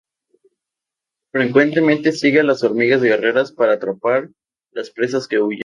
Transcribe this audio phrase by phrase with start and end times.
[1.31, 4.31] Frecuentemente sigue a las hormigas guerreras para atrapar
[4.73, 5.59] las presas que huyen.